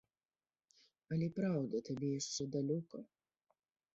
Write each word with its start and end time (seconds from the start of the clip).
Але, 1.15 1.27
праўда, 1.35 1.83
табе 1.89 2.09
яшчэ 2.19 2.43
далёка. 2.55 2.97